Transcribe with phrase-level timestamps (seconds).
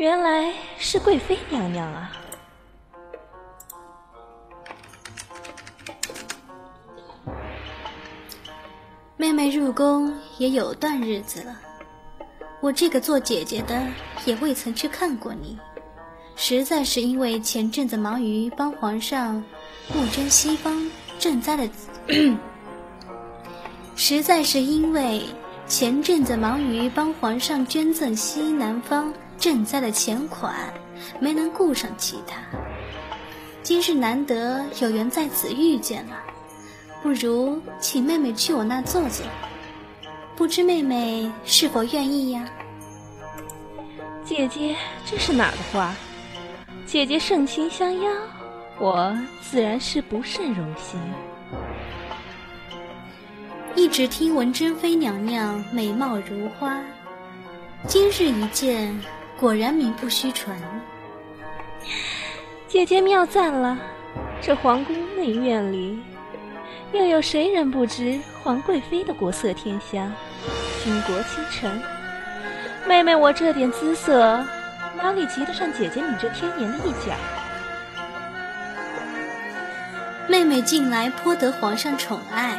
[0.00, 2.10] 原来是贵妃娘娘啊！
[9.18, 11.54] 妹妹入宫也有段日子了，
[12.62, 13.86] 我这个做姐姐的
[14.24, 15.58] 也未曾去看过你，
[16.34, 19.44] 实在是因为前阵子忙于帮皇上
[19.94, 21.68] 募捐西方赈灾的，
[23.96, 25.26] 实在是因为
[25.66, 30.54] 前阵子忙于帮皇上捐赠西南方赈灾的钱款，
[31.18, 32.36] 没能顾上其他。
[33.62, 36.12] 今日难得有缘在此遇见了。
[37.02, 39.24] 不如请妹妹去我那坐坐，
[40.36, 42.46] 不知妹妹是否愿意呀？
[44.26, 44.76] 姐姐，
[45.06, 45.94] 这是哪儿的话？
[46.84, 48.12] 姐姐盛情相邀，
[48.78, 51.00] 我自然是不甚荣幸。
[53.74, 56.78] 一直听闻珍妃娘娘美貌如花，
[57.86, 58.94] 今日一见，
[59.40, 60.54] 果然名不虚传。
[62.68, 63.78] 姐姐妙赞了，
[64.42, 65.98] 这皇宫内院里。
[66.92, 70.12] 又有谁人不知皇贵妃的国色天香、
[70.82, 71.80] 倾国倾城？
[72.86, 74.44] 妹妹我这点姿色，
[74.94, 77.14] 哪里及得上姐姐你这天颜的一角？
[80.28, 82.58] 妹妹近来颇得皇上宠爱，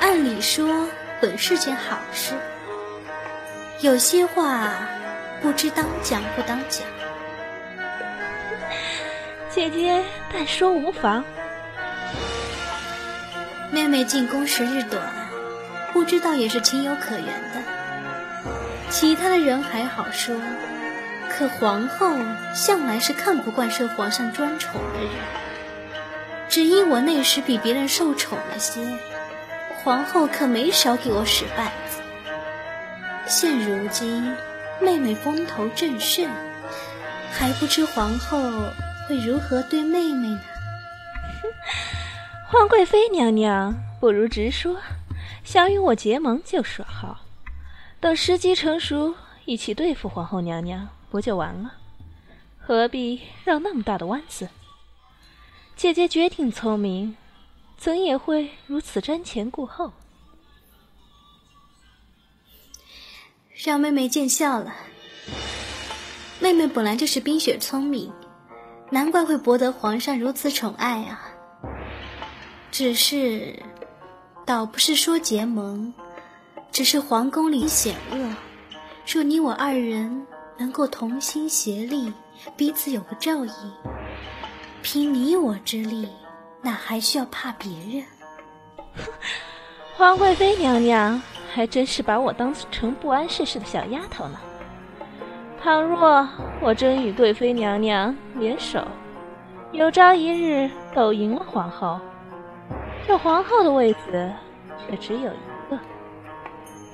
[0.00, 0.86] 按理说
[1.22, 2.34] 本是件好事。
[3.80, 4.74] 有些话
[5.42, 6.86] 不知当讲不当讲，
[9.48, 11.24] 姐姐但说无妨。
[13.70, 15.02] 妹妹进宫时日短，
[15.92, 17.62] 不知道也是情有可原的。
[18.90, 20.36] 其他的人还好说，
[21.30, 22.14] 可皇后
[22.54, 25.10] 向来是看不惯受皇上专宠的人。
[26.48, 28.80] 只因我那时比别人受宠了些，
[29.82, 32.00] 皇后可没少给我使绊子。
[33.26, 34.34] 现如今
[34.80, 36.28] 妹妹风头正盛，
[37.30, 38.40] 还不知皇后
[39.06, 40.40] 会如何对妹妹呢？
[42.50, 44.78] 皇贵妃娘娘，不如直说，
[45.44, 47.20] 想与我结盟就说好，
[48.00, 49.14] 等时机成熟，
[49.44, 51.74] 一起对付皇后娘娘，不就完了？
[52.58, 54.48] 何必绕那么大的弯子？
[55.76, 57.16] 姐姐绝顶聪明，
[57.76, 59.92] 怎也会如此瞻前顾后？
[63.62, 64.74] 让妹妹见笑了。
[66.38, 68.10] 妹妹本来就是冰雪聪明，
[68.90, 71.20] 难怪会博得皇上如此宠爱啊。
[72.72, 73.62] 只是，
[74.46, 75.92] 倒不是说结盟，
[76.72, 78.34] 只是皇宫里险恶，
[79.06, 82.10] 若你我二人能够同心协力，
[82.56, 83.52] 彼此有个照应，
[84.80, 86.08] 凭你我之力，
[86.62, 88.06] 哪还需要怕别人？
[89.98, 91.20] 皇贵妃娘娘
[91.52, 94.38] 还真是把我当成不谙世事的小丫头呢。
[95.62, 96.26] 倘若
[96.60, 98.82] 我真与贵妃娘娘联手，
[99.72, 102.00] 有朝一日斗赢了皇后。
[103.06, 104.32] 这皇后的位子
[104.78, 105.78] 却只有一个，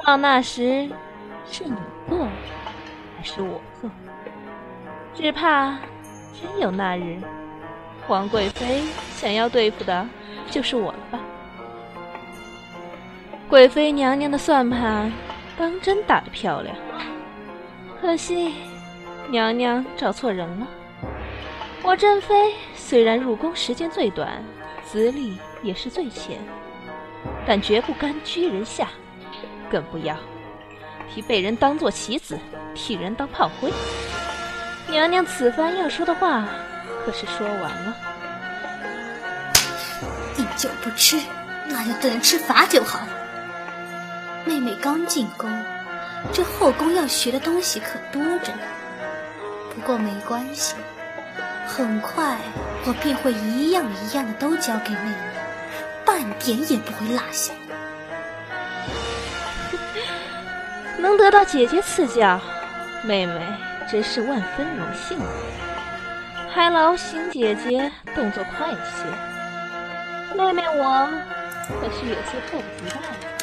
[0.04, 0.88] 到那时
[1.44, 1.76] 是你
[2.08, 2.26] 坐
[3.16, 3.90] 还是我坐？
[5.14, 5.76] 只怕
[6.32, 7.18] 真有那日，
[8.06, 10.06] 皇贵妃想要对付的
[10.50, 11.20] 就是我了吧？
[13.48, 15.12] 贵妃娘娘的算盘
[15.56, 16.76] 当真打得漂亮，
[18.00, 18.54] 可惜
[19.30, 20.66] 娘娘找错人了。
[21.82, 24.42] 我珍妃虽然入宫时间最短，
[24.84, 25.38] 资历。
[25.62, 26.38] 也是最浅，
[27.44, 28.88] 但绝不甘居人下，
[29.68, 30.14] 更不要
[31.12, 32.38] 替被人当做棋子，
[32.72, 33.72] 替人当炮灰。
[34.88, 36.46] 娘娘此番要说的话，
[37.04, 37.96] 可是说完了。
[40.36, 41.18] 一酒不吃，
[41.68, 43.15] 那就等吃罚酒好了。
[44.46, 45.50] 妹妹刚进宫，
[46.32, 48.62] 这后宫要学的东西可多着呢。
[49.74, 50.76] 不过没关系，
[51.66, 52.38] 很快
[52.86, 55.16] 我便会一样一样的都教给妹妹。
[56.04, 57.52] 半点也不会落下。
[60.96, 62.40] 能得到姐姐赐教，
[63.02, 63.40] 妹妹
[63.90, 65.26] 真是万分荣幸啊。
[66.54, 69.04] 还劳心姐姐动作快一些，
[70.36, 71.10] 妹妹我
[71.68, 73.35] 可是有些迫不及待了。